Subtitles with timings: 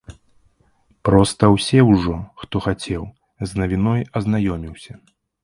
[1.09, 2.15] Проста ўсе ўжо,
[2.45, 3.03] хто хацеў,
[3.53, 4.93] з навіной азнаёміўся.